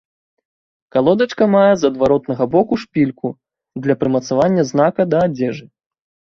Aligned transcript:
Калодачка 0.95 1.47
мае 1.57 1.69
з 1.81 1.91
адваротнага 1.93 2.49
боку 2.57 2.73
шпільку 2.85 3.27
для 3.87 3.99
прымацавання 4.03 4.67
знака 4.73 5.01
да 5.15 5.25
адзежы. 5.31 5.65